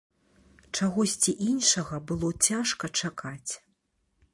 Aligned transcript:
Чагосьці 0.75 1.31
іншага 1.49 1.95
было 2.13 2.29
цяжка 2.49 2.85
чакаць. 3.05 3.51